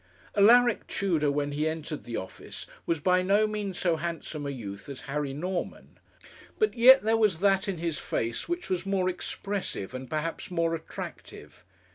[0.35, 4.89] Alaric Tudor when he entered the office was by no means so handsome a youth
[4.89, 5.99] as Harry Norman;
[6.57, 10.73] but yet there was that in his face which was more expressive, and perhaps more
[10.73, 11.63] attractive.